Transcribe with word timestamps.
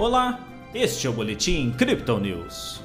Olá, 0.00 0.40
este 0.72 1.06
é 1.06 1.10
o 1.10 1.12
Boletim 1.12 1.72
Crypto 1.72 2.18
News. 2.18 2.80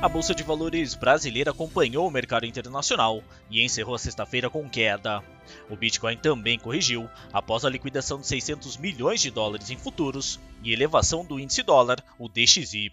A 0.00 0.08
Bolsa 0.08 0.36
de 0.36 0.44
Valores 0.44 0.94
brasileira 0.94 1.50
acompanhou 1.50 2.06
o 2.06 2.12
mercado 2.12 2.46
internacional 2.46 3.24
e 3.50 3.60
encerrou 3.60 3.96
a 3.96 3.98
sexta-feira 3.98 4.48
com 4.48 4.70
queda. 4.70 5.20
O 5.68 5.74
Bitcoin 5.74 6.16
também 6.16 6.60
corrigiu 6.60 7.10
após 7.32 7.64
a 7.64 7.68
liquidação 7.68 8.20
de 8.20 8.28
600 8.28 8.76
milhões 8.76 9.20
de 9.20 9.32
dólares 9.32 9.68
em 9.68 9.76
futuros 9.76 10.38
e 10.62 10.72
elevação 10.72 11.24
do 11.24 11.40
índice 11.40 11.64
dólar, 11.64 12.00
o 12.20 12.28
DXY. 12.28 12.92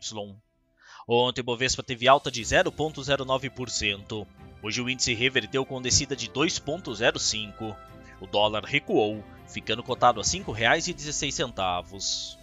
Ontem 1.07 1.41
o 1.41 1.43
Bovespa 1.43 1.83
teve 1.83 2.07
alta 2.07 2.31
de 2.31 2.41
0,09%. 2.41 4.25
Hoje 4.63 4.81
o 4.81 4.89
índice 4.89 5.13
reverteu 5.13 5.63
com 5.67 5.79
descida 5.79 6.15
de 6.15 6.27
2,05%. 6.31 7.75
O 8.19 8.27
dólar 8.27 8.63
recuou, 8.63 9.23
ficando 9.47 9.83
cotado 9.83 10.19
a 10.19 10.23
R$ 10.23 10.29
5,16. 10.29 12.37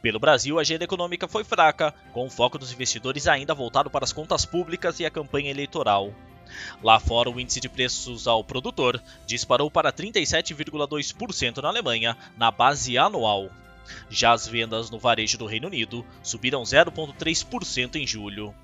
Pelo 0.00 0.18
Brasil, 0.18 0.58
a 0.58 0.62
agenda 0.62 0.84
econômica 0.84 1.28
foi 1.28 1.44
fraca, 1.44 1.94
com 2.12 2.26
o 2.26 2.30
foco 2.30 2.58
dos 2.58 2.72
investidores 2.72 3.26
ainda 3.26 3.54
voltado 3.54 3.90
para 3.90 4.04
as 4.04 4.12
contas 4.12 4.44
públicas 4.44 5.00
e 5.00 5.06
a 5.06 5.10
campanha 5.10 5.50
eleitoral. 5.50 6.12
Lá 6.82 7.00
fora, 7.00 7.30
o 7.30 7.40
índice 7.40 7.60
de 7.60 7.68
preços 7.68 8.26
ao 8.26 8.44
produtor 8.44 9.02
disparou 9.26 9.70
para 9.70 9.92
37,2% 9.92 11.62
na 11.62 11.68
Alemanha, 11.68 12.16
na 12.36 12.50
base 12.50 12.98
anual. 12.98 13.50
Já 14.08 14.32
as 14.32 14.46
vendas 14.46 14.90
no 14.90 14.98
varejo 14.98 15.38
do 15.38 15.46
Reino 15.46 15.68
Unido 15.68 16.04
subiram 16.22 16.62
0,3% 16.62 17.96
em 17.96 18.06
julho. 18.06 18.54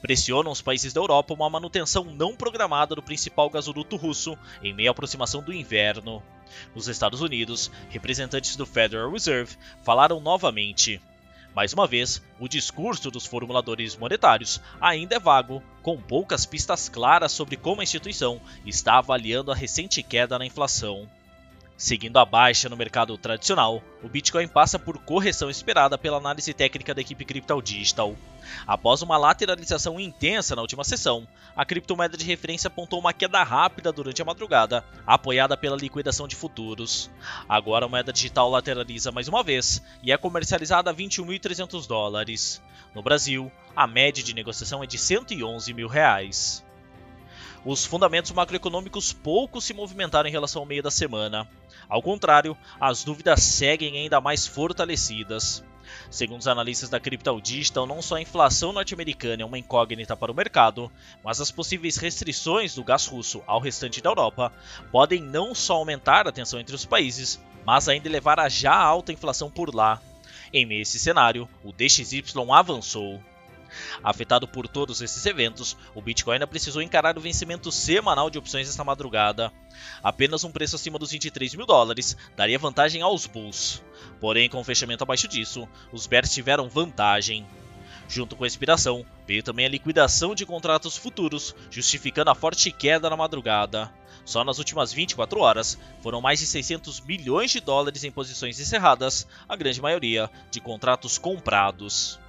Pressionam 0.00 0.52
os 0.52 0.62
países 0.62 0.92
da 0.92 1.00
Europa 1.00 1.34
uma 1.34 1.50
manutenção 1.50 2.04
não 2.04 2.34
programada 2.34 2.94
do 2.94 3.02
principal 3.02 3.48
gasoduto 3.50 3.96
russo 3.96 4.36
em 4.62 4.72
meio 4.72 4.90
à 4.90 4.92
aproximação 4.92 5.42
do 5.42 5.52
inverno. 5.52 6.22
Nos 6.74 6.88
Estados 6.88 7.20
Unidos, 7.20 7.70
representantes 7.88 8.56
do 8.56 8.66
Federal 8.66 9.10
Reserve 9.10 9.56
falaram 9.82 10.20
novamente. 10.20 11.00
Mais 11.54 11.72
uma 11.72 11.86
vez, 11.86 12.22
o 12.38 12.48
discurso 12.48 13.10
dos 13.10 13.26
formuladores 13.26 13.96
monetários 13.96 14.60
ainda 14.80 15.16
é 15.16 15.18
vago, 15.18 15.62
com 15.82 16.00
poucas 16.00 16.46
pistas 16.46 16.88
claras 16.88 17.32
sobre 17.32 17.56
como 17.56 17.80
a 17.80 17.84
instituição 17.84 18.40
está 18.64 18.98
avaliando 18.98 19.50
a 19.50 19.54
recente 19.54 20.02
queda 20.02 20.38
na 20.38 20.46
inflação. 20.46 21.08
Seguindo 21.80 22.18
a 22.18 22.26
baixa 22.26 22.68
no 22.68 22.76
mercado 22.76 23.16
tradicional, 23.16 23.82
o 24.02 24.08
Bitcoin 24.08 24.46
passa 24.46 24.78
por 24.78 24.98
correção 24.98 25.48
esperada 25.48 25.96
pela 25.96 26.18
análise 26.18 26.52
técnica 26.52 26.94
da 26.94 27.00
equipe 27.00 27.24
Crypto 27.24 27.62
Digital. 27.62 28.14
Após 28.66 29.00
uma 29.00 29.16
lateralização 29.16 29.98
intensa 29.98 30.54
na 30.54 30.60
última 30.60 30.84
sessão, 30.84 31.26
a 31.56 31.64
criptomoeda 31.64 32.18
de 32.18 32.24
referência 32.26 32.68
apontou 32.68 33.00
uma 33.00 33.14
queda 33.14 33.42
rápida 33.42 33.90
durante 33.90 34.20
a 34.20 34.26
madrugada, 34.26 34.84
apoiada 35.06 35.56
pela 35.56 35.74
liquidação 35.74 36.28
de 36.28 36.36
futuros. 36.36 37.10
Agora 37.48 37.86
a 37.86 37.88
moeda 37.88 38.12
digital 38.12 38.50
lateraliza 38.50 39.10
mais 39.10 39.26
uma 39.26 39.42
vez 39.42 39.82
e 40.02 40.12
é 40.12 40.18
comercializada 40.18 40.90
a 40.90 40.94
21.300 40.94 41.86
dólares. 41.86 42.60
No 42.94 43.02
Brasil, 43.02 43.50
a 43.74 43.86
média 43.86 44.22
de 44.22 44.34
negociação 44.34 44.84
é 44.84 44.86
de 44.86 44.98
111 44.98 45.72
mil 45.72 45.88
reais. 45.88 46.62
Os 47.64 47.84
fundamentos 47.84 48.32
macroeconômicos 48.32 49.12
pouco 49.12 49.60
se 49.60 49.74
movimentaram 49.74 50.28
em 50.28 50.32
relação 50.32 50.62
ao 50.62 50.66
meio 50.66 50.82
da 50.82 50.90
semana. 50.90 51.46
Ao 51.88 52.00
contrário, 52.00 52.56
as 52.80 53.04
dúvidas 53.04 53.42
seguem 53.42 53.98
ainda 53.98 54.20
mais 54.20 54.46
fortalecidas. 54.46 55.62
Segundo 56.10 56.40
os 56.40 56.48
analistas 56.48 56.88
da 56.88 57.00
Crypto 57.00 57.40
não 57.86 58.00
só 58.00 58.16
a 58.16 58.20
inflação 58.20 58.72
norte-americana 58.72 59.42
é 59.42 59.44
uma 59.44 59.58
incógnita 59.58 60.16
para 60.16 60.32
o 60.32 60.34
mercado, 60.34 60.90
mas 61.22 61.40
as 61.40 61.50
possíveis 61.50 61.96
restrições 61.96 62.74
do 62.74 62.84
gás 62.84 63.06
russo 63.06 63.42
ao 63.46 63.60
restante 63.60 64.00
da 64.00 64.08
Europa 64.08 64.52
podem 64.90 65.20
não 65.20 65.54
só 65.54 65.74
aumentar 65.74 66.26
a 66.26 66.32
tensão 66.32 66.60
entre 66.60 66.74
os 66.74 66.86
países, 66.86 67.42
mas 67.66 67.88
ainda 67.88 68.08
levar 68.08 68.40
a 68.40 68.48
já 68.48 68.74
alta 68.74 69.12
inflação 69.12 69.50
por 69.50 69.74
lá. 69.74 70.00
Em 70.52 70.64
meio 70.64 70.80
a 70.80 70.82
esse 70.82 70.98
cenário, 70.98 71.48
o 71.62 71.72
DXY 71.72 72.22
avançou. 72.52 73.20
Afetado 74.02 74.46
por 74.46 74.66
todos 74.68 75.00
esses 75.00 75.24
eventos, 75.26 75.76
o 75.94 76.02
Bitcoin 76.02 76.34
ainda 76.34 76.46
precisou 76.46 76.82
encarar 76.82 77.16
o 77.16 77.20
vencimento 77.20 77.70
semanal 77.70 78.30
de 78.30 78.38
opções 78.38 78.68
esta 78.68 78.84
madrugada. 78.84 79.52
Apenas 80.02 80.44
um 80.44 80.50
preço 80.50 80.76
acima 80.76 80.98
dos 80.98 81.10
23 81.10 81.54
mil 81.54 81.66
dólares 81.66 82.16
daria 82.36 82.58
vantagem 82.58 83.02
aos 83.02 83.26
Bulls. 83.26 83.82
Porém, 84.20 84.48
com 84.48 84.60
o 84.60 84.64
fechamento 84.64 85.04
abaixo 85.04 85.28
disso, 85.28 85.68
os 85.92 86.06
Bears 86.06 86.32
tiveram 86.32 86.68
vantagem. 86.68 87.46
Junto 88.08 88.36
com 88.36 88.44
a 88.44 88.46
expiração, 88.46 89.06
veio 89.26 89.42
também 89.42 89.66
a 89.66 89.68
liquidação 89.68 90.34
de 90.34 90.44
contratos 90.44 90.96
futuros, 90.96 91.54
justificando 91.70 92.30
a 92.30 92.34
forte 92.34 92.72
queda 92.72 93.08
na 93.08 93.16
madrugada. 93.16 93.92
Só 94.24 94.44
nas 94.44 94.58
últimas 94.58 94.92
24 94.92 95.40
horas, 95.40 95.78
foram 96.02 96.20
mais 96.20 96.38
de 96.38 96.46
600 96.46 97.00
milhões 97.00 97.50
de 97.50 97.58
dólares 97.58 98.04
em 98.04 98.12
posições 98.12 98.60
encerradas, 98.60 99.26
a 99.48 99.56
grande 99.56 99.80
maioria 99.80 100.30
de 100.50 100.60
contratos 100.60 101.18
comprados. 101.18 102.19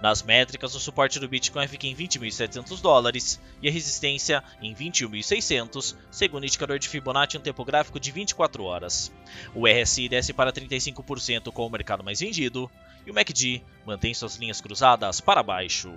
Nas 0.00 0.22
métricas, 0.22 0.74
o 0.74 0.80
suporte 0.80 1.18
do 1.18 1.28
Bitcoin 1.28 1.68
fica 1.68 1.86
em 1.86 1.94
20.700 1.94 2.80
dólares 2.80 3.40
e 3.62 3.68
a 3.68 3.70
resistência 3.70 4.42
em 4.60 4.74
21.600, 4.74 5.94
segundo 6.10 6.42
o 6.42 6.46
indicador 6.46 6.78
de 6.78 6.88
Fibonacci 6.88 7.36
em 7.36 7.40
um 7.40 7.42
tempo 7.42 7.64
gráfico 7.64 8.00
de 8.00 8.10
24 8.10 8.64
horas. 8.64 9.12
O 9.54 9.66
RSI 9.66 10.08
desce 10.08 10.32
para 10.32 10.52
35% 10.52 11.52
com 11.52 11.66
o 11.66 11.70
mercado 11.70 12.04
mais 12.04 12.20
vendido 12.20 12.70
e 13.06 13.10
o 13.10 13.14
MACD 13.14 13.62
mantém 13.86 14.14
suas 14.14 14.36
linhas 14.36 14.60
cruzadas 14.60 15.20
para 15.20 15.42
baixo. 15.42 15.92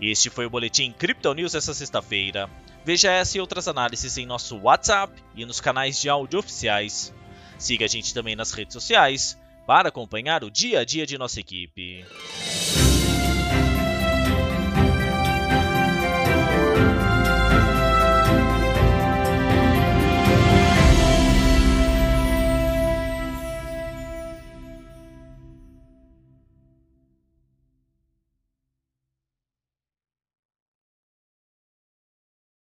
Este 0.00 0.30
foi 0.30 0.46
o 0.46 0.50
Boletim 0.50 0.92
Crypto 0.92 1.32
News 1.32 1.54
essa 1.54 1.72
sexta-feira. 1.72 2.50
Veja 2.84 3.10
essa 3.10 3.38
e 3.38 3.40
outras 3.40 3.68
análises 3.68 4.18
em 4.18 4.26
nosso 4.26 4.58
WhatsApp 4.58 5.12
e 5.34 5.44
nos 5.46 5.60
canais 5.60 6.00
de 6.00 6.08
áudio 6.08 6.40
oficiais. 6.40 7.14
Siga 7.58 7.84
a 7.84 7.88
gente 7.88 8.12
também 8.12 8.36
nas 8.36 8.52
redes 8.52 8.74
sociais 8.74 9.38
para 9.66 9.88
acompanhar 9.88 10.44
o 10.44 10.50
dia 10.50 10.80
a 10.80 10.84
dia 10.84 11.06
de 11.06 11.16
nossa 11.16 11.40
equipe. 11.40 12.04